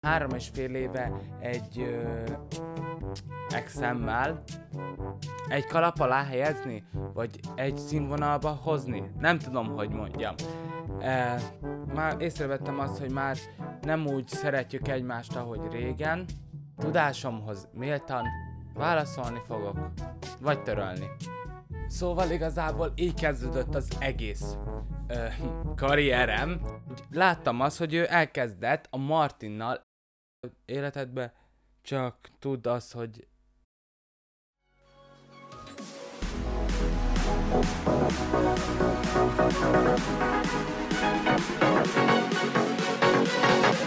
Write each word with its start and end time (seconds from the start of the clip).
három 0.00 0.30
és 0.30 0.48
fél 0.52 0.74
éve 0.74 1.12
egy 1.40 1.80
ö, 1.80 2.22
exemmel 3.48 4.42
egy 5.48 5.66
kalap 5.66 6.00
alá 6.00 6.24
helyezni, 6.24 6.84
vagy 7.14 7.40
egy 7.54 7.76
színvonalba 7.76 8.48
hozni. 8.48 9.10
Nem 9.18 9.38
tudom, 9.38 9.66
hogy 9.66 9.90
mondjam. 9.90 10.34
E, 11.00 11.40
már 11.94 12.20
észrevettem 12.20 12.78
azt, 12.78 12.98
hogy 12.98 13.12
már 13.12 13.36
nem 13.80 14.06
úgy 14.06 14.28
szeretjük 14.28 14.88
egymást, 14.88 15.36
ahogy 15.36 15.60
régen. 15.70 16.24
Tudásomhoz 16.78 17.68
méltan 17.72 18.24
válaszolni 18.74 19.40
fogok, 19.46 19.90
vagy 20.40 20.62
törölni. 20.62 21.06
Szóval 21.86 22.30
igazából 22.30 22.92
így 22.94 23.14
kezdődött 23.14 23.74
az 23.74 23.88
egész 23.98 24.56
ö, 25.06 25.26
karrierem. 25.76 26.60
Láttam 27.10 27.60
azt, 27.60 27.78
hogy 27.78 27.94
ő 27.94 28.06
elkezdett 28.08 28.86
a 28.90 28.96
Martinnal 28.96 29.88
életedbe, 30.64 31.34
csak 31.82 32.30
tudd 32.38 32.68
azt, 32.68 32.92
hogy 32.92 33.26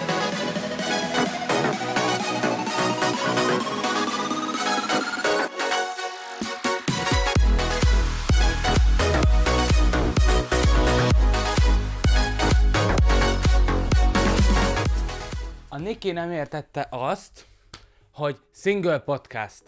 a 0.06 0.23
Niki 15.94 16.12
nem 16.12 16.32
értette 16.32 16.88
azt, 16.90 17.46
hogy 18.14 18.38
single 18.54 19.00
podcast. 19.00 19.64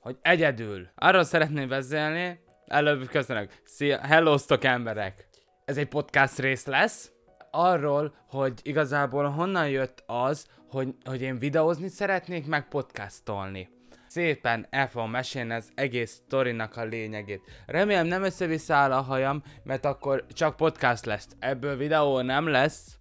Hogy 0.00 0.16
egyedül. 0.22 0.88
Arról 0.94 1.22
szeretném 1.22 1.68
beszélni, 1.68 2.40
előbb 2.66 3.08
köszönök. 3.08 3.52
Szia, 3.64 3.98
hellóztok 3.98 4.64
emberek! 4.64 5.28
Ez 5.64 5.76
egy 5.76 5.88
podcast 5.88 6.38
rész 6.38 6.66
lesz. 6.66 7.12
Arról, 7.50 8.14
hogy 8.28 8.60
igazából 8.62 9.28
honnan 9.28 9.68
jött 9.68 10.02
az, 10.06 10.46
hogy, 10.68 10.94
hogy 11.04 11.22
én 11.22 11.38
videózni 11.38 11.88
szeretnék, 11.88 12.46
meg 12.46 12.68
podcastolni. 12.68 13.68
Szépen 14.06 14.66
el 14.70 14.88
fogom 14.88 15.10
mesélni 15.10 15.52
az 15.52 15.70
egész 15.74 16.10
sztorinak 16.10 16.76
a 16.76 16.84
lényegét. 16.84 17.62
Remélem 17.66 18.06
nem 18.06 18.22
összeviszáll 18.22 18.92
a 18.92 19.00
hajam, 19.00 19.42
mert 19.62 19.84
akkor 19.84 20.26
csak 20.32 20.56
podcast 20.56 21.04
lesz. 21.04 21.28
Ebből 21.38 21.76
videó 21.76 22.20
nem 22.20 22.46
lesz. 22.46 22.99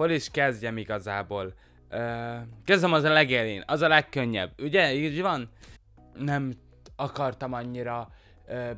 Hol 0.00 0.10
is 0.10 0.30
kezdjem 0.30 0.76
igazából? 0.76 1.54
Ö, 1.88 2.36
kezdem 2.64 2.92
az 2.92 3.04
a 3.04 3.12
legelén, 3.12 3.62
az 3.66 3.80
a 3.80 3.88
legkönnyebb. 3.88 4.50
Ugye, 4.62 4.94
így 4.94 5.20
van? 5.20 5.48
Nem 6.14 6.52
akartam 6.96 7.52
annyira 7.52 8.08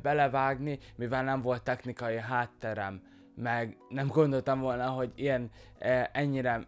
belevágni, 0.01 0.79
mivel 0.95 1.23
nem 1.23 1.41
volt 1.41 1.63
technikai 1.63 2.17
hátterem, 2.17 3.01
meg 3.35 3.77
nem 3.89 4.07
gondoltam 4.07 4.59
volna, 4.59 4.89
hogy 4.89 5.11
ilyen 5.15 5.51
ennyire 6.11 6.67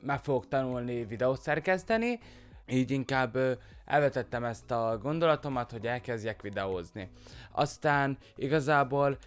meg 0.00 0.18
fogok 0.18 0.48
tanulni 0.48 1.04
videót 1.04 1.40
szerkeszteni, 1.40 2.18
így 2.66 2.90
inkább 2.90 3.36
elvetettem 3.84 4.44
ezt 4.44 4.70
a 4.70 4.98
gondolatomat, 5.02 5.70
hogy 5.70 5.86
elkezdjek 5.86 6.42
videózni. 6.42 7.10
Aztán 7.52 8.18
igazából 8.36 9.18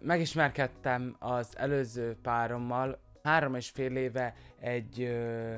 megismerkedtem 0.00 1.16
az 1.18 1.48
előző 1.56 2.16
párommal, 2.22 3.06
három 3.28 3.54
és 3.54 3.70
fél 3.70 3.96
éve 3.96 4.34
egy 4.60 5.02
ö, 5.02 5.54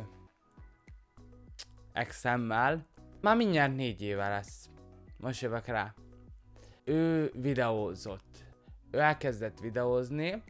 exemmel, 1.93 2.87
már 3.21 3.37
mindjárt 3.37 3.75
négy 3.75 4.03
éve 4.03 4.29
lesz. 4.29 4.71
Most 5.17 5.43
jövök 5.43 5.67
rá. 5.67 5.95
Ő 6.85 7.31
videózott. 7.35 8.45
Ő 8.91 8.99
elkezdett 8.99 9.61
videózni, 9.61 10.43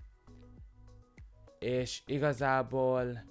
és 1.59 2.03
igazából 2.06 3.28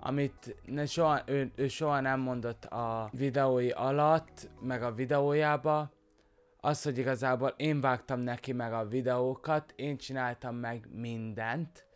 amit 0.00 0.56
ne 0.64 0.86
soha, 0.86 1.22
ő, 1.26 1.52
ő 1.54 1.68
soha 1.68 2.00
nem 2.00 2.20
mondott 2.20 2.64
a 2.64 3.08
videói 3.12 3.70
alatt, 3.70 4.50
meg 4.60 4.82
a 4.82 4.92
videójába, 4.92 5.90
az, 6.60 6.82
hogy 6.82 6.98
igazából 6.98 7.54
én 7.56 7.80
vágtam 7.80 8.20
neki 8.20 8.52
meg 8.52 8.72
a 8.72 8.86
videókat, 8.86 9.72
én 9.76 9.96
csináltam 9.96 10.56
meg 10.56 10.88
mindent. 10.92 11.89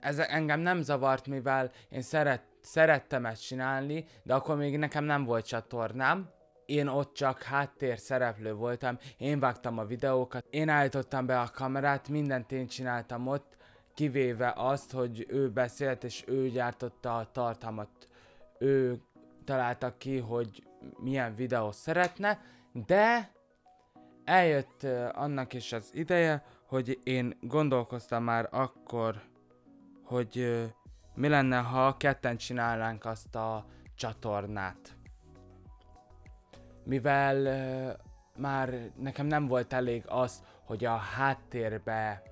Ez 0.00 0.18
engem 0.18 0.60
nem 0.60 0.82
zavart, 0.82 1.26
mivel 1.26 1.70
én 1.88 2.02
szeret, 2.02 2.42
szerettem 2.60 3.26
ezt 3.26 3.46
csinálni, 3.46 4.04
de 4.22 4.34
akkor 4.34 4.56
még 4.56 4.78
nekem 4.78 5.04
nem 5.04 5.24
volt 5.24 5.46
csatornám. 5.46 6.30
Én 6.66 6.86
ott 6.86 7.14
csak 7.14 7.42
háttér 7.42 7.98
szereplő 7.98 8.54
voltam, 8.54 8.98
én 9.16 9.40
vágtam 9.40 9.78
a 9.78 9.84
videókat, 9.84 10.44
én 10.50 10.68
állítottam 10.68 11.26
be 11.26 11.40
a 11.40 11.50
kamerát, 11.54 12.08
mindent 12.08 12.52
én 12.52 12.66
csináltam 12.66 13.26
ott, 13.26 13.56
kivéve 13.94 14.52
azt, 14.56 14.92
hogy 14.92 15.26
ő 15.28 15.50
beszélt 15.50 16.04
és 16.04 16.24
ő 16.26 16.48
gyártotta 16.48 17.16
a 17.16 17.30
tartalmat. 17.32 17.88
Ő 18.58 19.00
találta 19.44 19.96
ki, 19.96 20.18
hogy 20.18 20.62
milyen 20.98 21.34
videót 21.34 21.74
szeretne, 21.74 22.40
de 22.86 23.32
eljött 24.24 24.82
uh, 24.82 25.08
annak 25.12 25.52
is 25.52 25.72
az 25.72 25.90
ideje, 25.92 26.44
hogy 26.66 26.98
én 27.02 27.38
gondolkoztam 27.40 28.24
már 28.24 28.48
akkor, 28.50 29.22
hogy 30.08 30.64
mi 31.14 31.28
lenne, 31.28 31.58
ha 31.58 31.96
ketten 31.96 32.36
csinálnánk 32.36 33.04
azt 33.04 33.34
a 33.34 33.64
csatornát. 33.94 34.96
Mivel 36.84 37.36
már 38.36 38.90
nekem 38.96 39.26
nem 39.26 39.46
volt 39.46 39.72
elég 39.72 40.04
az, 40.06 40.42
hogy 40.64 40.84
a 40.84 40.96
háttérbe 40.96 42.22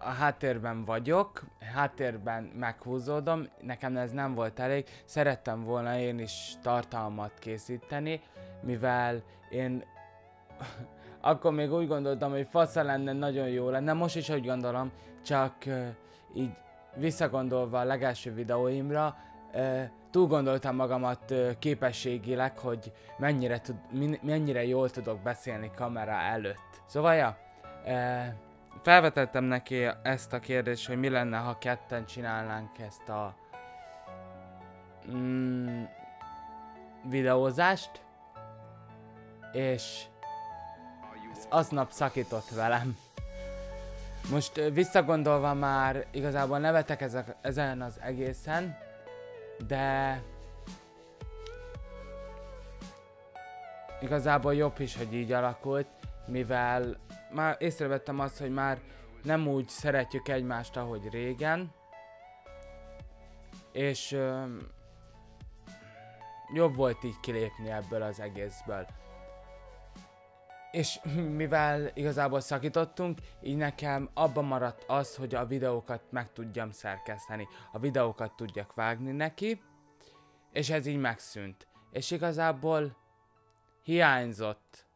a 0.00 0.08
háttérben 0.08 0.84
vagyok, 0.84 1.44
háttérben 1.74 2.42
meghúzódom, 2.42 3.48
nekem 3.60 3.96
ez 3.96 4.12
nem 4.12 4.34
volt 4.34 4.58
elég, 4.58 4.88
szerettem 5.04 5.64
volna 5.64 5.98
én 5.98 6.18
is 6.18 6.52
tartalmat 6.62 7.38
készíteni, 7.38 8.20
mivel 8.62 9.22
én 9.50 9.84
akkor 11.24 11.52
még 11.52 11.72
úgy 11.72 11.88
gondoltam, 11.88 12.30
hogy 12.30 12.46
fasza 12.50 12.82
lenne, 12.82 13.12
nagyon 13.12 13.48
jó 13.48 13.68
lenne, 13.70 13.92
most 13.92 14.16
is 14.16 14.28
úgy 14.28 14.46
gondolom, 14.46 14.92
csak 15.24 15.54
uh, 15.66 15.86
így 16.34 16.50
visszagondolva 16.94 17.78
a 17.78 17.84
legelső 17.84 18.34
videóimra, 18.34 19.16
uh, 19.54 19.82
túl 20.10 20.26
gondoltam 20.26 20.76
magamat 20.76 21.30
uh, 21.30 21.50
képességileg, 21.58 22.58
hogy 22.58 22.92
mennyire, 23.18 23.60
tud, 23.60 23.76
min, 23.90 24.18
mennyire 24.22 24.64
jól 24.64 24.90
tudok 24.90 25.20
beszélni 25.20 25.70
kamera 25.76 26.12
előtt. 26.12 26.82
Szóval 26.86 27.14
ja, 27.14 27.36
uh, 27.84 28.34
felvetettem 28.82 29.44
neki 29.44 29.86
ezt 30.02 30.32
a 30.32 30.38
kérdést, 30.38 30.86
hogy 30.86 30.98
mi 30.98 31.08
lenne, 31.08 31.36
ha 31.36 31.58
ketten 31.58 32.06
csinálnánk 32.06 32.78
ezt 32.78 33.08
a 33.08 33.34
mm, 35.10 35.82
videózást, 37.08 38.02
és 39.52 40.04
aznap 41.48 41.90
szakított 41.90 42.48
velem. 42.48 42.96
Most 44.30 44.70
visszagondolva 44.72 45.54
már 45.54 46.06
igazából 46.10 46.58
nevetek 46.58 47.00
ezek, 47.00 47.36
ezen 47.40 47.82
az 47.82 48.00
egészen, 48.00 48.76
de 49.66 50.22
igazából 54.00 54.54
jobb 54.54 54.80
is, 54.80 54.96
hogy 54.96 55.14
így 55.14 55.32
alakult, 55.32 55.86
mivel 56.26 56.96
már 57.32 57.56
észrevettem 57.58 58.20
azt, 58.20 58.38
hogy 58.38 58.50
már 58.50 58.78
nem 59.22 59.48
úgy 59.48 59.68
szeretjük 59.68 60.28
egymást, 60.28 60.76
ahogy 60.76 61.08
régen. 61.10 61.72
És 63.72 64.12
ö, 64.12 64.44
jobb 66.54 66.74
volt 66.74 67.04
így 67.04 67.20
kilépni 67.20 67.70
ebből 67.70 68.02
az 68.02 68.20
egészből. 68.20 68.86
És 70.74 71.00
mivel 71.36 71.90
igazából 71.94 72.40
szakítottunk, 72.40 73.18
így 73.42 73.56
nekem 73.56 74.10
abban 74.14 74.44
maradt 74.44 74.84
az, 74.86 75.16
hogy 75.16 75.34
a 75.34 75.46
videókat 75.46 76.02
meg 76.10 76.32
tudjam 76.32 76.70
szerkeszteni. 76.70 77.48
A 77.72 77.78
videókat 77.78 78.36
tudjak 78.36 78.74
vágni 78.74 79.12
neki, 79.12 79.62
és 80.52 80.70
ez 80.70 80.86
így 80.86 80.98
megszűnt. 80.98 81.66
És 81.90 82.10
igazából 82.10 82.96
hiányzott 83.82 84.86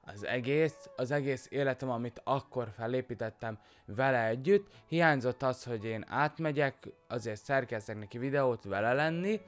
az 0.00 0.24
egész, 0.24 0.88
az 0.96 1.10
egész 1.10 1.46
életem, 1.50 1.90
amit 1.90 2.20
akkor 2.24 2.68
felépítettem 2.76 3.58
vele 3.84 4.26
együtt, 4.26 4.70
hiányzott 4.86 5.42
az, 5.42 5.64
hogy 5.64 5.84
én 5.84 6.04
átmegyek, 6.08 6.88
azért 7.08 7.42
szerkeztek 7.42 7.98
neki 7.98 8.18
videót 8.18 8.64
vele 8.64 8.92
lenni, 8.92 9.40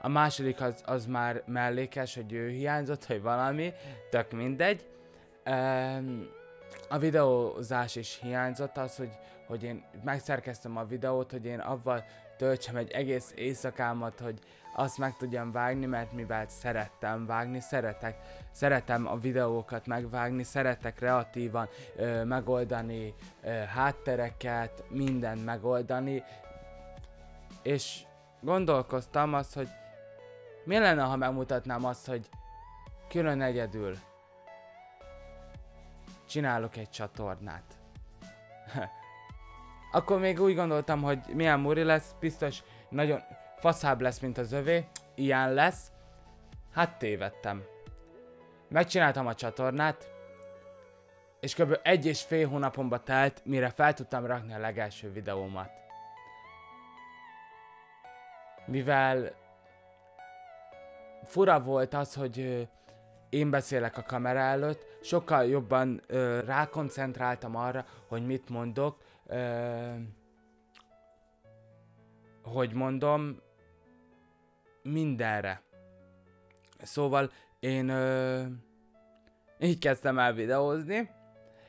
a 0.00 0.08
második 0.08 0.60
az, 0.60 0.82
az 0.86 1.06
már 1.06 1.42
mellékes, 1.46 2.14
hogy 2.14 2.32
ő 2.32 2.48
hiányzott, 2.48 3.04
hogy 3.04 3.22
valami, 3.22 3.72
tök 4.10 4.32
mindegy. 4.32 4.86
A 6.88 6.98
videózás 6.98 7.96
is 7.96 8.18
hiányzott, 8.22 8.76
az, 8.76 8.96
hogy, 8.96 9.10
hogy 9.46 9.62
én 9.62 9.84
megszerkeztem 10.04 10.76
a 10.76 10.84
videót, 10.84 11.30
hogy 11.30 11.44
én 11.44 11.58
avval 11.58 12.04
töltsem 12.36 12.76
egy 12.76 12.90
egész 12.90 13.32
éjszakámat, 13.36 14.20
hogy 14.20 14.38
azt 14.74 14.98
meg 14.98 15.16
tudjam 15.16 15.52
vágni, 15.52 15.86
mert 15.86 16.12
mivel 16.12 16.48
szerettem 16.48 17.26
vágni, 17.26 17.60
szeretek, 17.60 18.16
szeretem 18.52 19.06
a 19.06 19.16
videókat 19.16 19.86
megvágni, 19.86 20.42
szeretek 20.42 20.94
kreatívan 20.94 21.68
ö, 21.96 22.24
megoldani 22.24 23.14
ö, 23.42 23.48
háttereket, 23.48 24.84
mindent 24.88 25.44
megoldani, 25.44 26.22
és 27.62 28.02
gondolkoztam 28.40 29.34
azt, 29.34 29.54
hogy 29.54 29.68
mi 30.64 30.78
lenne, 30.78 31.02
ha 31.02 31.16
megmutatnám 31.16 31.84
azt, 31.84 32.06
hogy 32.06 32.28
külön 33.08 33.42
egyedül 33.42 33.96
csinálok 36.28 36.76
egy 36.76 36.90
csatornát. 36.90 37.64
Akkor 39.92 40.18
még 40.18 40.40
úgy 40.40 40.54
gondoltam, 40.54 41.02
hogy 41.02 41.18
milyen 41.34 41.60
muri 41.60 41.82
lesz, 41.82 42.14
biztos 42.20 42.62
nagyon 42.88 43.20
faszább 43.56 44.00
lesz, 44.00 44.18
mint 44.18 44.38
az 44.38 44.52
övé, 44.52 44.88
ilyen 45.14 45.52
lesz. 45.52 45.92
Hát 46.72 46.98
tévedtem. 46.98 47.64
Megcsináltam 48.68 49.26
a 49.26 49.34
csatornát, 49.34 50.10
és 51.40 51.54
kb. 51.54 51.78
egy 51.82 52.06
és 52.06 52.22
fél 52.22 52.48
hónapomba 52.48 53.02
telt, 53.02 53.40
mire 53.44 53.70
fel 53.70 53.94
tudtam 53.94 54.26
rakni 54.26 54.54
a 54.54 54.58
legelső 54.58 55.12
videómat. 55.12 55.70
Mivel 58.68 59.34
fura 61.24 61.60
volt 61.60 61.94
az, 61.94 62.14
hogy 62.14 62.68
én 63.28 63.50
beszélek 63.50 63.96
a 63.96 64.02
kamera 64.02 64.38
előtt, 64.38 64.84
sokkal 65.02 65.44
jobban 65.44 66.00
ö, 66.06 66.40
rákoncentráltam 66.40 67.56
arra, 67.56 67.86
hogy 68.06 68.26
mit 68.26 68.48
mondok, 68.48 68.98
ö, 69.26 69.94
hogy 72.42 72.72
mondom, 72.72 73.40
mindenre. 74.82 75.62
Szóval 76.82 77.30
én 77.60 77.88
ö, 77.88 78.42
így 79.58 79.78
kezdtem 79.78 80.18
el 80.18 80.32
videózni, 80.32 81.10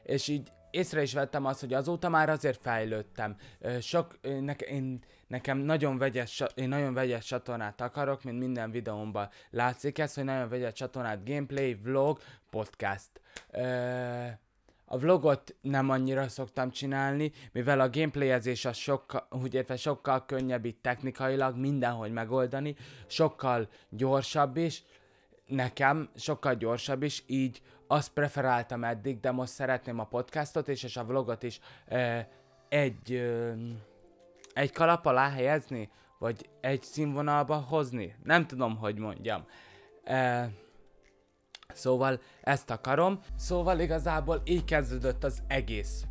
és 0.04 0.28
így 0.28 0.52
észre 0.72 1.02
is 1.02 1.14
vettem 1.14 1.46
azt, 1.46 1.60
hogy 1.60 1.74
azóta 1.74 2.10
már 2.10 2.30
azért 2.30 2.62
fejlődtem. 2.62 3.36
Sok, 3.82 4.20
ne, 4.22 4.54
én, 4.54 5.00
nekem 5.28 5.58
nagyon 5.58 5.98
vegyes, 5.98 6.44
én 6.56 6.68
nagyon 6.68 6.94
vegyes 6.94 7.26
csatornát 7.26 7.82
akarok, 7.82 8.24
mint 8.24 8.40
minden 8.40 8.72
videómban 8.72 9.30
látszik 9.50 9.98
ez, 9.98 10.14
hogy 10.14 10.24
nagyon 10.24 10.50
vegyes 10.50 10.74
csatornát, 10.74 11.26
gameplay, 11.26 11.76
vlog, 11.76 12.20
podcast. 12.50 13.10
A 14.86 14.98
vlogot 14.98 15.56
nem 15.62 15.90
annyira 15.90 16.28
szoktam 16.28 16.72
csinálni, 16.72 17.32
mivel 17.52 17.80
a 17.80 17.90
gameplayezés 17.90 18.66
az 18.66 18.78
sokkal, 18.78 19.28
úgy 19.44 19.54
értve 19.54 19.76
sokkal 19.76 20.26
könnyebb 20.26 20.66
itt 20.66 20.82
technikailag 20.82 21.56
mindenhogy 21.56 22.12
megoldani, 22.12 22.76
sokkal 23.08 23.70
gyorsabb 23.90 24.58
is, 24.58 24.84
nekem 25.46 26.10
sokkal 26.16 26.56
gyorsabb 26.56 27.04
is, 27.04 27.24
így 27.28 27.62
azt 27.92 28.14
preferáltam 28.14 28.84
eddig, 28.84 29.20
de 29.20 29.32
most 29.32 29.52
szeretném 29.52 30.00
a 30.00 30.04
podcastot 30.04 30.68
is, 30.68 30.84
és 30.84 30.98
a 30.98 31.06
vlogot 31.06 31.44
is 31.44 31.60
e, 31.88 32.30
egy, 32.70 33.12
e, 33.12 33.54
egy 34.54 34.72
kalap 34.72 35.06
alá 35.06 35.30
helyezni, 35.30 35.90
vagy 36.20 36.50
egy 36.62 36.82
színvonalba 36.82 37.56
hozni. 37.56 38.16
Nem 38.24 38.48
tudom, 38.48 38.78
hogy 38.78 38.98
mondjam. 38.98 39.46
E, 40.04 40.50
Szóval 41.74 42.20
ezt 42.42 42.70
akarom. 42.70 43.20
Szóval 43.36 43.80
igazából 43.80 44.42
így 44.46 44.64
kezdődött 44.64 45.24
az 45.24 45.44
egész 45.48 46.06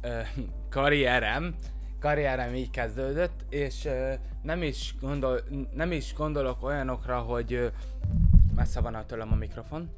ö, 0.00 0.20
karrierem. 0.70 1.54
Karrierem 2.00 2.54
így 2.54 2.70
kezdődött, 2.70 3.44
és 3.48 3.84
ö, 3.84 4.12
nem, 4.42 4.62
is 4.62 4.94
gondol, 5.00 5.40
nem 5.74 5.92
is 5.92 6.14
gondolok 6.14 6.62
olyanokra, 6.62 7.18
hogy 7.18 7.52
ö, 7.52 7.66
messze 8.54 8.80
van 8.80 8.94
a 8.94 9.06
tőlem 9.06 9.32
a 9.32 9.36
mikrofon. 9.36 9.90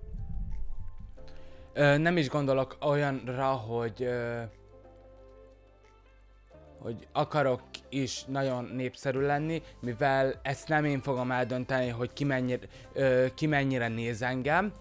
Nem 1.76 2.16
is 2.16 2.28
gondolok 2.28 2.76
olyanra, 2.80 3.46
hogy 3.46 4.08
hogy 6.86 7.06
akarok 7.12 7.62
is 7.88 8.24
nagyon 8.24 8.70
népszerű 8.74 9.20
lenni, 9.20 9.62
mivel 9.80 10.40
ezt 10.42 10.68
nem 10.68 10.84
én 10.84 11.00
fogom 11.00 11.30
eldönteni, 11.30 11.88
hogy 11.88 12.12
ki 12.12 12.24
mennyire, 12.24 12.66
ö, 12.92 13.26
ki 13.34 13.46
mennyire 13.46 13.88
néz 13.88 14.22
engem, 14.22 14.72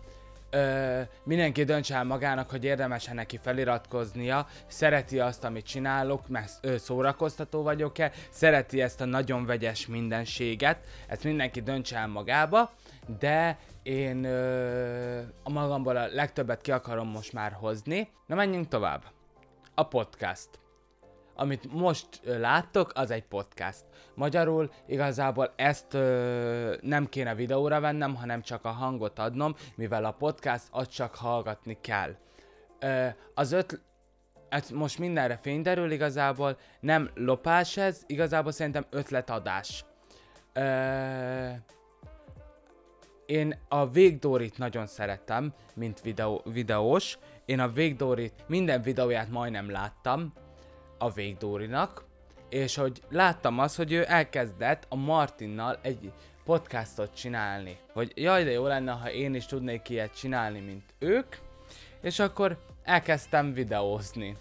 ö, 0.50 1.02
mindenki 1.24 1.64
döntse 1.64 1.96
el 1.96 2.04
magának, 2.04 2.50
hogy 2.50 2.64
érdemes-e 2.64 3.14
neki 3.14 3.40
feliratkoznia, 3.42 4.48
szereti 4.68 5.20
azt, 5.20 5.44
amit 5.44 5.66
csinálok, 5.66 6.28
mert 6.28 6.52
ö, 6.62 6.78
szórakoztató 6.78 7.62
vagyok-e, 7.64 8.12
szereti 8.30 8.82
ezt 8.82 9.02
a 9.02 9.06
nagyon 9.06 9.46
vegyes 9.46 9.88
mindenséget, 9.88 10.80
ezt 11.08 11.24
mindenki 11.24 11.62
döntse 11.62 11.98
el 11.98 12.08
magába, 12.08 12.72
de 13.20 13.58
én 13.84 14.24
ö, 14.24 15.22
a 15.44 15.50
magamból 15.50 15.96
a 15.96 16.08
legtöbbet 16.08 16.62
ki 16.62 16.72
akarom 16.72 17.08
most 17.08 17.34
már 17.34 17.52
hozni. 17.52 18.10
Na 18.26 18.36
menjünk 18.36 18.68
tovább. 18.68 19.04
A 19.76 19.88
podcast 19.88 20.50
amit 21.36 21.74
most 21.74 22.08
láttok, 22.24 22.92
az 22.94 23.12
egy 23.12 23.24
podcast. 23.24 23.84
Magyarul 24.14 24.72
igazából 24.88 25.54
ezt 25.56 25.94
ö, 25.94 26.76
nem 26.82 27.10
kéne 27.10 27.36
videóra 27.36 27.80
vennem, 27.80 28.16
hanem 28.16 28.42
csak 28.42 28.66
a 28.66 28.70
hangot 28.70 29.20
adnom, 29.20 29.56
mivel 29.76 30.06
a 30.06 30.12
podcast 30.12 30.68
azt 30.72 30.92
csak 30.92 31.16
hallgatni 31.16 31.78
kell. 31.82 32.16
Ö, 32.80 33.08
az 33.34 33.52
öt, 33.52 33.82
ez 34.50 34.70
most 34.70 35.00
mindenre 35.00 35.38
fény 35.38 35.62
derül 35.62 35.92
igazából, 35.92 36.58
nem 36.80 37.10
lopás 37.14 37.78
ez, 37.78 38.04
igazából 38.06 38.52
szerintem 38.52 38.86
ötletadás. 38.90 39.86
Ö, 40.54 40.62
én 43.26 43.58
a 43.68 43.90
Végdórit 43.90 44.58
nagyon 44.58 44.88
szeretem, 44.88 45.54
mint 45.76 46.02
videó, 46.02 46.42
videós. 46.46 47.18
Én 47.46 47.60
a 47.60 47.70
Végdórit 47.72 48.34
minden 48.48 48.82
videóját 48.82 49.30
majdnem 49.30 49.72
láttam, 49.72 50.34
a 50.98 51.12
Végdórinak, 51.12 52.06
és 52.50 52.76
hogy 52.76 53.02
láttam 53.10 53.60
azt, 53.60 53.76
hogy 53.76 53.92
ő 53.92 54.06
elkezdett 54.08 54.86
a 54.90 54.96
Martinnal 54.96 55.80
egy 55.82 56.12
podcastot 56.46 57.16
csinálni. 57.16 57.78
Hogy 57.94 58.12
jaj, 58.16 58.44
de 58.44 58.52
jó 58.52 58.68
lenne, 58.68 58.92
ha 58.92 59.12
én 59.12 59.36
is 59.36 59.46
tudnék 59.46 59.90
ilyet 59.90 60.18
csinálni, 60.18 60.60
mint 60.60 60.94
ők. 61.00 61.36
És 62.02 62.20
akkor 62.20 62.58
elkezdtem 62.84 63.54
videózni. 63.54 64.38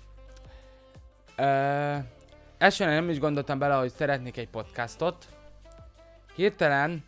Ö, 1.37 1.97
elsőre 2.59 2.91
nem 2.91 3.09
is 3.09 3.19
gondoltam 3.19 3.59
bele, 3.59 3.75
hogy 3.75 3.91
szeretnék 3.91 4.37
egy 4.37 4.49
podcastot. 4.49 5.29
Hirtelen 6.35 7.05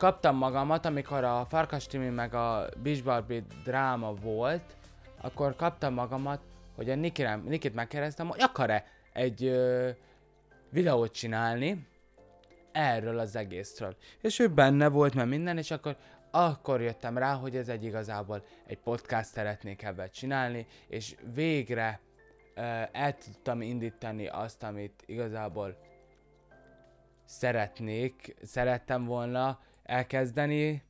kaptam 0.00 0.36
magamat, 0.36 0.86
amikor 0.86 1.24
a 1.24 1.44
Farkas 1.48 1.86
Timi 1.86 2.08
meg 2.08 2.34
a 2.34 2.68
Beach 2.82 3.04
Barbie 3.04 3.42
dráma 3.64 4.14
volt, 4.14 4.76
akkor 5.20 5.56
kaptam 5.56 5.94
magamat, 5.94 6.40
hogy 6.76 6.90
a 6.90 6.94
Nikirem, 6.94 7.44
Nikit 7.46 7.74
megkérdeztem, 7.74 8.28
hogy 8.28 8.40
akar-e 8.40 8.84
egy 9.12 9.44
ö, 9.44 9.88
videót 10.70 11.12
csinálni 11.12 11.86
erről 12.72 13.18
az 13.18 13.36
egészről. 13.36 13.96
És 14.20 14.38
ő 14.38 14.48
benne 14.48 14.88
volt, 14.88 15.14
mert 15.14 15.28
minden, 15.28 15.58
és 15.58 15.70
akkor 15.70 15.96
akkor 16.30 16.80
jöttem 16.80 17.18
rá, 17.18 17.34
hogy 17.34 17.56
ez 17.56 17.68
egy 17.68 17.84
igazából 17.84 18.44
egy 18.66 18.78
podcast 18.78 19.28
szeretnék 19.28 19.82
ebben 19.82 20.10
csinálni, 20.12 20.66
és 20.88 21.16
végre 21.34 22.00
ö, 22.54 22.60
el 22.92 23.18
tudtam 23.18 23.62
indítani 23.62 24.26
azt, 24.26 24.62
amit 24.62 25.02
igazából 25.06 25.76
szeretnék, 27.24 28.34
szerettem 28.42 29.04
volna 29.04 29.58
elkezdeni, 29.90 30.82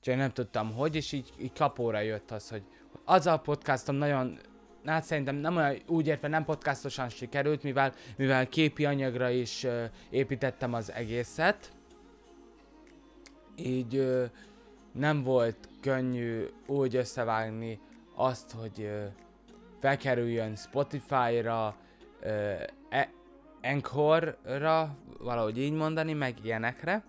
csak 0.00 0.16
nem 0.16 0.30
tudtam 0.30 0.72
hogy, 0.72 0.96
és 0.96 1.12
így, 1.12 1.32
így 1.38 1.52
kapóra 1.52 2.00
jött 2.00 2.30
az, 2.30 2.48
hogy 2.48 2.62
az 3.04 3.26
a 3.26 3.38
podcastom 3.38 3.96
nagyon 3.96 4.38
hát 4.84 5.04
szerintem 5.04 5.34
nem 5.34 5.56
olyan, 5.56 5.76
úgy 5.86 6.06
értve 6.06 6.28
nem 6.28 6.44
podcastosan 6.44 7.08
sikerült, 7.08 7.62
mivel, 7.62 7.92
mivel 8.16 8.48
képi 8.48 8.84
anyagra 8.84 9.28
is 9.30 9.64
uh, 9.64 9.84
építettem 10.10 10.74
az 10.74 10.92
egészet. 10.92 11.72
Így 13.56 13.96
uh, 13.96 14.24
nem 14.92 15.22
volt 15.22 15.68
könnyű 15.80 16.44
úgy 16.66 16.96
összevágni 16.96 17.80
azt, 18.14 18.50
hogy 18.50 18.78
uh, 18.78 19.04
felkerüljön 19.80 20.56
Spotify-ra, 20.56 21.76
uh, 22.22 22.62
e- 22.88 23.10
Encore-ra, 23.60 24.96
valahogy 25.18 25.58
így 25.58 25.72
mondani, 25.72 26.12
meg 26.12 26.34
ilyenekre. 26.42 27.04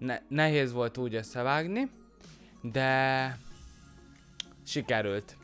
Ne- 0.00 0.20
nehéz 0.28 0.72
volt 0.72 0.96
úgy 0.96 1.14
összevágni, 1.14 1.90
de 2.62 3.36
sikerült. 4.66 5.36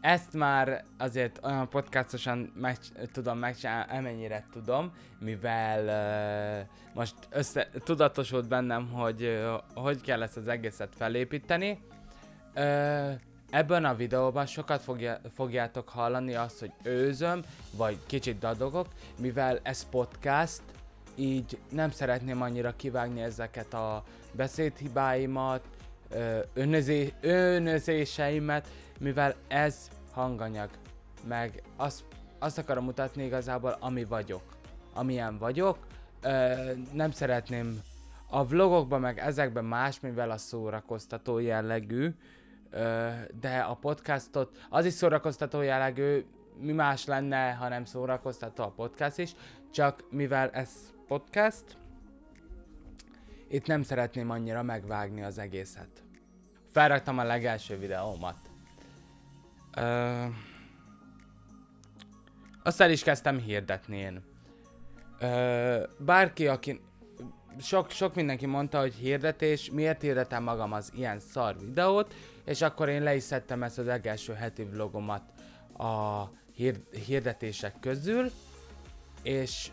Ezt 0.00 0.32
már 0.32 0.84
azért 0.98 1.44
olyan 1.44 1.68
podcastosan 1.68 2.52
meg, 2.54 2.78
tudom 3.12 3.38
megcsinálni, 3.38 3.96
amennyire 3.96 4.46
tudom, 4.52 4.92
mivel 5.18 5.84
uh, 5.84 6.68
most 6.94 7.14
össze, 7.30 7.68
tudatosult 7.84 8.48
bennem, 8.48 8.88
hogy 8.88 9.22
uh, 9.22 9.82
hogy 9.82 10.00
kell 10.00 10.22
ezt 10.22 10.36
az 10.36 10.48
egészet 10.48 10.94
felépíteni. 10.96 11.78
Uh, 12.54 13.12
ebben 13.50 13.84
a 13.84 13.94
videóban 13.94 14.46
sokat 14.46 14.82
fogja, 14.82 15.20
fogjátok 15.34 15.88
hallani 15.88 16.34
azt, 16.34 16.58
hogy 16.60 16.72
őzöm, 16.82 17.42
vagy 17.76 17.98
kicsit 18.06 18.38
dadogok, 18.38 18.86
mivel 19.18 19.60
ez 19.62 19.88
podcast, 19.88 20.62
így 21.18 21.58
nem 21.70 21.90
szeretném 21.90 22.42
annyira 22.42 22.76
kivágni 22.76 23.22
ezeket 23.22 23.74
a 23.74 24.02
beszédhibáimat, 24.32 25.62
önözé, 26.54 27.12
önözéseimet, 27.20 28.68
mivel 29.00 29.34
ez 29.48 29.88
hanganyag, 30.12 30.70
meg 31.28 31.62
azt, 31.76 32.04
azt 32.38 32.58
akarom 32.58 32.84
mutatni 32.84 33.24
igazából, 33.24 33.76
ami 33.80 34.04
vagyok, 34.04 34.42
amilyen 34.94 35.38
vagyok, 35.38 35.78
ö, 36.22 36.54
nem 36.92 37.10
szeretném 37.10 37.80
a 38.30 38.46
vlogokban 38.46 39.00
meg 39.00 39.18
ezekben 39.18 39.64
más, 39.64 40.00
mivel 40.00 40.30
a 40.30 40.36
szórakoztató 40.36 41.38
jellegű, 41.38 42.14
ö, 42.70 43.08
de 43.40 43.58
a 43.58 43.74
podcastot, 43.74 44.56
az 44.70 44.84
is 44.84 44.92
szórakoztató 44.92 45.60
jellegű, 45.60 46.24
mi 46.60 46.72
más 46.72 47.04
lenne, 47.04 47.52
ha 47.52 47.68
nem 47.68 47.84
szórakoztató 47.84 48.62
a 48.62 48.72
podcast 48.76 49.18
is, 49.18 49.34
csak 49.70 50.04
mivel 50.10 50.50
ez 50.50 50.70
podcast, 51.08 51.64
itt 53.48 53.66
nem 53.66 53.82
szeretném 53.82 54.30
annyira 54.30 54.62
megvágni 54.62 55.22
az 55.22 55.38
egészet. 55.38 55.88
Felraktam 56.70 57.18
a 57.18 57.24
legelső 57.24 57.78
videómat. 57.78 58.36
Ö, 59.76 60.24
azt 62.62 62.80
el 62.80 62.90
is 62.90 63.02
kezdtem 63.02 63.38
hirdetni 63.38 63.96
én. 63.96 64.22
Ö, 65.20 65.82
bárki, 65.98 66.46
aki... 66.46 66.80
Sok, 67.60 67.90
sok 67.90 68.14
mindenki 68.14 68.46
mondta, 68.46 68.80
hogy 68.80 68.94
hirdetés, 68.94 69.70
miért 69.70 70.00
hirdetem 70.00 70.42
magam 70.42 70.72
az 70.72 70.92
ilyen 70.94 71.20
szar 71.20 71.58
videót, 71.58 72.14
és 72.44 72.62
akkor 72.62 72.88
én 72.88 73.02
le 73.02 73.14
is 73.14 73.22
szedtem 73.22 73.62
ezt 73.62 73.78
az 73.78 73.86
legelső 73.86 74.32
heti 74.32 74.64
vlogomat 74.64 75.22
a 75.76 76.22
hir- 76.52 76.94
hirdetések 77.06 77.74
közül, 77.80 78.30
és 79.22 79.70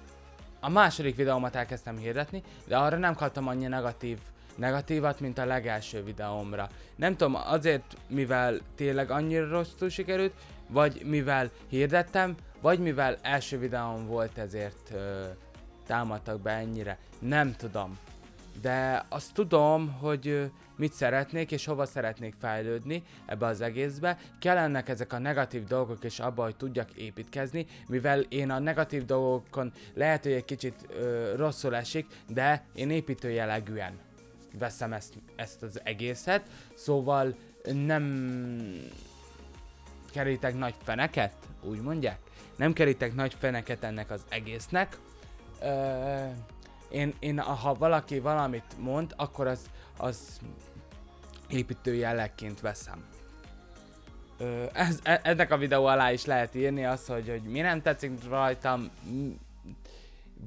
a 0.65 0.69
második 0.69 1.15
videómat 1.15 1.55
elkezdtem 1.55 1.97
hirdetni, 1.97 2.43
de 2.67 2.77
arra 2.77 2.97
nem 2.97 3.15
kaptam 3.15 3.47
annyi 3.47 3.67
negatív 3.67 4.17
negatívat, 4.55 5.19
mint 5.19 5.37
a 5.37 5.45
legelső 5.45 6.03
videómra. 6.03 6.69
Nem 6.95 7.15
tudom, 7.15 7.35
azért, 7.35 7.97
mivel 8.07 8.59
tényleg 8.75 9.11
annyira 9.11 9.47
rosszul 9.47 9.89
sikerült, 9.89 10.33
vagy 10.67 11.01
mivel 11.03 11.49
hirdettem, 11.67 12.35
vagy 12.61 12.79
mivel 12.79 13.17
első 13.21 13.59
videóm 13.59 14.07
volt, 14.07 14.37
ezért 14.37 14.91
ö, 14.93 15.23
támadtak 15.87 16.41
be 16.41 16.51
ennyire. 16.51 16.97
Nem 17.19 17.55
tudom. 17.55 17.97
De 18.61 19.05
azt 19.09 19.33
tudom, 19.33 19.91
hogy 19.91 20.51
mit 20.75 20.93
szeretnék 20.93 21.51
és 21.51 21.65
hova 21.65 21.85
szeretnék 21.85 22.33
fejlődni 22.39 23.03
ebbe 23.25 23.45
az 23.45 23.61
egészbe. 23.61 24.17
Kellenek 24.39 24.89
ezek 24.89 25.13
a 25.13 25.19
negatív 25.19 25.63
dolgok 25.63 26.03
és 26.03 26.19
abba, 26.19 26.43
hogy 26.43 26.55
tudjak 26.55 26.91
építkezni, 26.91 27.65
mivel 27.87 28.19
én 28.19 28.49
a 28.49 28.59
negatív 28.59 29.05
dolgokon 29.05 29.71
lehet, 29.93 30.23
hogy 30.23 30.31
egy 30.31 30.45
kicsit 30.45 30.87
ö, 30.89 31.33
rosszul 31.35 31.75
esik, 31.75 32.05
de 32.27 32.65
én 32.75 32.89
építő 32.89 33.29
jellegűen 33.29 33.93
veszem 34.59 34.93
ezt, 34.93 35.13
ezt 35.35 35.63
az 35.63 35.79
egészet, 35.83 36.49
szóval 36.73 37.35
nem 37.73 38.03
kerítek 40.11 40.57
nagy 40.57 40.75
feneket, 40.83 41.33
úgy 41.61 41.81
mondják? 41.81 42.17
Nem 42.55 42.73
kerítek 42.73 43.15
nagy 43.15 43.33
feneket 43.39 43.83
ennek 43.83 44.11
az 44.11 44.25
egésznek. 44.29 44.97
Ö, 45.61 46.25
én, 46.95 47.13
én, 47.19 47.39
ha 47.39 47.73
valaki 47.73 48.19
valamit 48.19 48.75
mond, 48.79 49.13
akkor 49.17 49.47
az, 49.47 49.69
az 49.97 50.39
építő 51.47 51.93
jellegként 51.93 52.59
veszem. 52.59 53.05
Ö, 54.37 54.65
ez, 54.73 54.99
e, 55.03 55.19
ennek 55.23 55.51
a 55.51 55.57
videó 55.57 55.85
alá 55.85 56.11
is 56.11 56.25
lehet 56.25 56.55
írni 56.55 56.85
azt, 56.85 57.07
hogy, 57.07 57.29
hogy 57.29 57.41
mi 57.41 57.59
nem 57.59 57.81
tetszik 57.81 58.29
rajtam, 58.29 58.89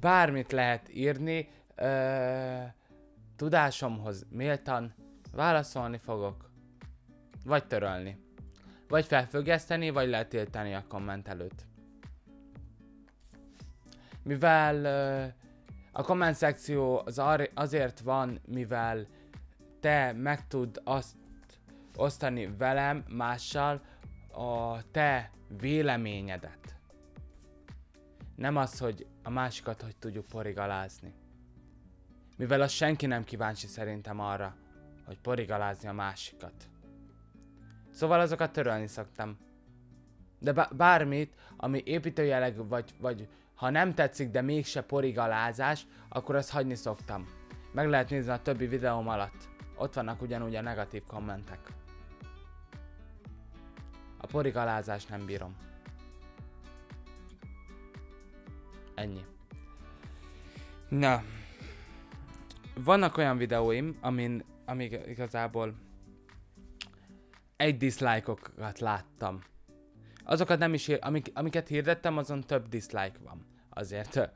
bármit 0.00 0.52
lehet 0.52 0.94
írni, 0.94 1.48
ö, 1.74 2.56
tudásomhoz 3.36 4.26
méltan 4.30 4.94
válaszolni 5.32 5.98
fogok, 5.98 6.50
vagy 7.44 7.66
törölni, 7.66 8.18
vagy 8.88 9.06
felfüggeszteni, 9.06 9.90
vagy 9.90 10.08
letiltani 10.08 10.74
a 10.74 10.84
komment 10.88 11.28
előtt. 11.28 11.66
Mivel 14.22 15.36
a 15.98 16.02
komment 16.02 16.34
szekció 16.34 17.02
az 17.04 17.22
azért 17.54 18.00
van, 18.00 18.40
mivel 18.46 19.06
te 19.80 20.12
meg 20.12 20.46
tud 20.46 20.80
azt 20.84 21.16
osztani 21.96 22.54
velem, 22.58 23.04
mással 23.08 23.80
a 24.32 24.90
te 24.90 25.30
véleményedet. 25.60 26.76
Nem 28.34 28.56
az, 28.56 28.78
hogy 28.78 29.06
a 29.22 29.30
másikat 29.30 29.82
hogy 29.82 29.96
tudjuk 29.96 30.26
porigalázni. 30.26 31.14
Mivel 32.36 32.60
az 32.60 32.70
senki 32.70 33.06
nem 33.06 33.24
kíváncsi 33.24 33.66
szerintem 33.66 34.20
arra, 34.20 34.56
hogy 35.06 35.18
porigalázni 35.20 35.88
a 35.88 35.92
másikat. 35.92 36.68
Szóval 37.90 38.20
azokat 38.20 38.52
törölni 38.52 38.86
szoktam. 38.86 39.38
De 40.38 40.68
bármit, 40.76 41.34
ami 41.56 41.82
építőjelegű 41.84 42.62
vagy, 42.62 42.94
vagy 43.00 43.28
ha 43.58 43.70
nem 43.70 43.94
tetszik, 43.94 44.30
de 44.30 44.40
mégse 44.40 44.82
porigalázás, 44.82 45.86
akkor 46.08 46.34
azt 46.34 46.50
hagyni 46.50 46.74
szoktam. 46.74 47.26
Meg 47.72 47.88
lehet 47.88 48.10
nézni 48.10 48.30
a 48.30 48.42
többi 48.42 48.66
videóm 48.66 49.08
alatt. 49.08 49.48
Ott 49.76 49.94
vannak 49.94 50.22
ugyanúgy 50.22 50.54
a 50.54 50.60
negatív 50.60 51.02
kommentek. 51.06 51.58
A 54.18 54.26
porigalázás 54.26 55.06
nem 55.06 55.26
bírom. 55.26 55.56
Ennyi. 58.94 59.24
Na. 60.88 61.22
Vannak 62.74 63.16
olyan 63.16 63.36
videóim, 63.36 63.98
amin, 64.00 64.44
amíg 64.64 65.00
igazából 65.06 65.74
egy 67.56 67.76
dislike-okat 67.76 68.78
láttam. 68.78 69.42
Azokat 70.28 70.58
nem 70.58 70.74
is, 70.74 70.88
amik, 70.88 71.30
amiket 71.34 71.68
hirdettem, 71.68 72.16
azon 72.16 72.40
több 72.40 72.68
dislike 72.68 73.18
van. 73.24 73.46
Azért. 73.70 74.30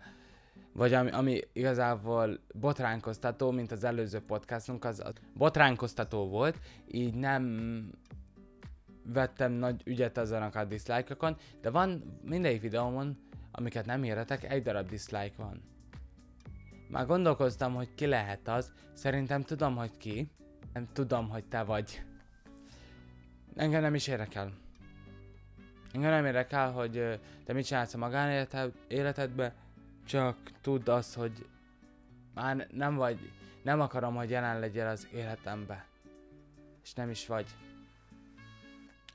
Vagy 0.72 0.92
ami, 0.92 1.10
ami 1.10 1.40
igazából 1.52 2.40
botránkoztató, 2.54 3.50
mint 3.50 3.72
az 3.72 3.84
előző 3.84 4.20
podcastunk, 4.20 4.84
az, 4.84 5.02
botránkoztató 5.34 6.28
volt, 6.28 6.58
így 6.86 7.14
nem 7.14 7.90
vettem 9.04 9.52
nagy 9.52 9.82
ügyet 9.84 10.18
azonnak 10.18 10.54
a 10.54 10.64
dislike-okon, 10.64 11.36
de 11.60 11.70
van 11.70 12.18
mindegyik 12.24 12.60
videómon, 12.60 13.18
amiket 13.50 13.86
nem 13.86 14.02
hirdetek, 14.02 14.50
egy 14.50 14.62
darab 14.62 14.88
dislike 14.88 15.34
van. 15.36 15.62
Már 16.88 17.06
gondolkoztam, 17.06 17.74
hogy 17.74 17.94
ki 17.94 18.06
lehet 18.06 18.48
az, 18.48 18.72
szerintem 18.92 19.42
tudom, 19.42 19.76
hogy 19.76 19.96
ki. 19.96 20.30
Nem 20.72 20.88
tudom, 20.92 21.28
hogy 21.28 21.44
te 21.44 21.62
vagy. 21.62 22.02
Engem 23.54 23.82
nem 23.82 23.94
is 23.94 24.06
érdekel. 24.06 24.52
Engem 25.92 26.10
nem 26.10 26.26
érdekel, 26.26 26.70
hogy 26.72 27.20
te 27.44 27.52
mit 27.52 27.66
csinálsz 27.66 27.94
a 27.94 27.98
magánéletedbe, 27.98 29.54
csak 30.06 30.36
tudd 30.60 30.90
azt, 30.90 31.14
hogy 31.14 31.46
már 32.34 32.66
nem 32.70 32.94
vagy, 32.94 33.30
nem 33.62 33.80
akarom, 33.80 34.14
hogy 34.14 34.30
jelen 34.30 34.60
legyél 34.60 34.86
az 34.86 35.08
életembe. 35.12 35.86
És 36.82 36.94
nem 36.94 37.10
is 37.10 37.26
vagy. 37.26 37.46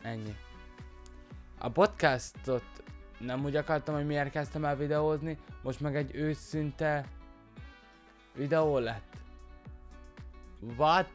Ennyi. 0.01 0.35
A 1.57 1.69
podcastot 1.69 2.83
nem 3.19 3.43
úgy 3.43 3.55
akartam, 3.55 3.95
hogy 3.95 4.05
miért 4.05 4.31
kezdtem 4.31 4.65
el 4.65 4.75
videózni, 4.75 5.37
most 5.63 5.79
meg 5.79 5.95
egy 5.95 6.15
őszinte 6.15 7.05
videó 8.35 8.77
lett. 8.77 9.17
What? 10.77 11.09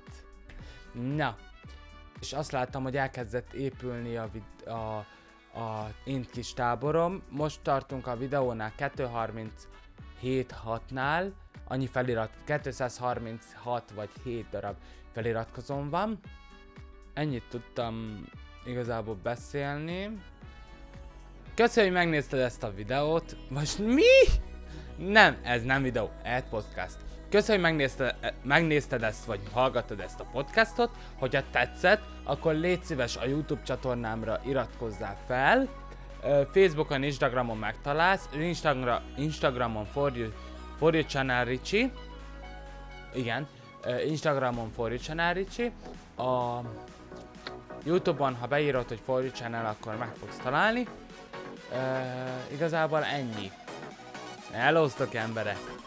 Na. 0.93 1.37
És 2.21 2.33
azt 2.33 2.53
láttam, 2.53 2.83
hogy 2.83 2.97
elkezdett 2.97 3.53
épülni 3.53 4.17
a, 4.17 4.29
vid- 4.33 4.67
a, 4.67 5.07
a 5.55 5.87
én 6.05 6.27
kis 6.33 6.53
táborom. 6.53 7.23
Most 7.29 7.61
tartunk 7.63 8.07
a 8.07 8.17
videónál 8.17 8.73
237.6-nál. 8.79 11.31
Annyi 11.65 11.87
felirat, 11.87 12.31
236 12.45 13.91
vagy 13.95 14.11
7 14.25 14.47
darab 14.51 14.77
feliratkozom 15.13 15.91
van. 15.91 16.19
Ennyit 17.15 17.45
tudtam 17.49 18.25
igazából 18.65 19.19
beszélni. 19.23 20.19
Köszönöm, 21.55 21.91
hogy 21.91 21.99
megnézted 21.99 22.41
ezt 22.41 22.63
a 22.63 22.75
videót. 22.75 23.37
Most 23.49 23.79
mi? 23.79 24.03
Nem, 24.97 25.37
ez 25.43 25.63
nem 25.63 25.83
videó, 25.83 26.11
ez 26.23 26.43
podcast. 26.51 26.97
Köszönöm, 27.33 27.61
hogy 27.61 27.71
megnézted, 27.71 28.15
megnézted 28.43 29.03
ezt, 29.03 29.25
vagy 29.25 29.41
hallgattad 29.53 30.01
ezt 30.01 30.21
a 30.21 30.27
podcastot. 30.33 30.91
Hogyha 31.19 31.43
tetszett, 31.51 32.03
akkor 32.25 32.55
légy 32.55 32.83
szíves 32.83 33.17
a 33.17 33.27
YouTube 33.27 33.63
csatornámra 33.63 34.41
iratkozzál 34.47 35.19
fel. 35.27 35.69
Facebookon, 36.53 37.03
Instagramon 37.03 37.57
megtalálsz. 37.57 38.29
Instagram, 38.39 39.03
Instagramon 39.17 39.85
for 39.85 40.17
you, 40.17 40.29
for 40.79 40.95
you 40.95 41.05
channel 41.05 41.45
Ricsi. 41.45 41.93
Igen. 43.15 43.49
Instagramon 44.07 44.71
for 44.75 44.89
you 44.91 44.99
channel 44.99 45.35
Ricsi. 45.35 45.73
A 46.17 46.61
Youtube-on, 47.85 48.35
ha 48.35 48.47
beírod, 48.47 48.89
hogy 48.89 49.01
For 49.05 49.21
You 49.21 49.31
Channel, 49.31 49.67
akkor 49.67 49.97
meg 49.97 50.13
fogsz 50.21 50.37
találni. 50.43 50.87
Uh, 51.71 52.53
igazából 52.53 53.05
ennyi. 53.05 53.51
Elosztok 54.53 55.15
emberek! 55.15 55.82